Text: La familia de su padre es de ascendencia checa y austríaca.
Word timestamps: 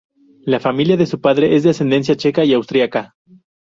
La 0.47 0.59
familia 0.59 0.97
de 0.97 1.05
su 1.05 1.21
padre 1.21 1.55
es 1.55 1.61
de 1.61 1.69
ascendencia 1.69 2.15
checa 2.17 2.43
y 2.43 2.55
austríaca. 2.55 3.13